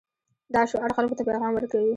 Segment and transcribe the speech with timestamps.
[0.53, 1.89] دا شعار خلکو ته پیغام ورکوي.